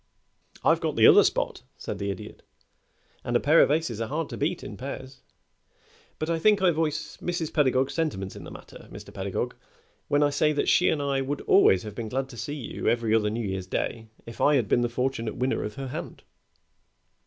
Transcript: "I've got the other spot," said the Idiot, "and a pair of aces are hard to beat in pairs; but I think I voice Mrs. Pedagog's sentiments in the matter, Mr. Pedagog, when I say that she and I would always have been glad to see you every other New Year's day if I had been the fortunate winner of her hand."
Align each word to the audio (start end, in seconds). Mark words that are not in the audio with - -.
"I've 0.65 0.79
got 0.81 0.95
the 0.95 1.05
other 1.05 1.23
spot," 1.23 1.61
said 1.77 1.99
the 1.99 2.09
Idiot, 2.09 2.41
"and 3.23 3.35
a 3.35 3.39
pair 3.39 3.61
of 3.61 3.69
aces 3.69 4.01
are 4.01 4.07
hard 4.07 4.29
to 4.29 4.35
beat 4.37 4.63
in 4.63 4.75
pairs; 4.75 5.21
but 6.17 6.27
I 6.27 6.39
think 6.39 6.59
I 6.59 6.71
voice 6.71 7.17
Mrs. 7.17 7.53
Pedagog's 7.53 7.93
sentiments 7.93 8.35
in 8.35 8.43
the 8.43 8.49
matter, 8.49 8.89
Mr. 8.91 9.13
Pedagog, 9.13 9.53
when 10.07 10.23
I 10.23 10.31
say 10.31 10.53
that 10.53 10.67
she 10.67 10.89
and 10.89 11.03
I 11.03 11.21
would 11.21 11.41
always 11.41 11.83
have 11.83 11.93
been 11.93 12.09
glad 12.09 12.29
to 12.29 12.37
see 12.37 12.55
you 12.55 12.87
every 12.87 13.13
other 13.13 13.29
New 13.29 13.47
Year's 13.47 13.67
day 13.67 14.07
if 14.25 14.41
I 14.41 14.55
had 14.55 14.67
been 14.67 14.81
the 14.81 14.89
fortunate 14.89 15.35
winner 15.35 15.61
of 15.63 15.75
her 15.75 15.89
hand." 15.89 16.23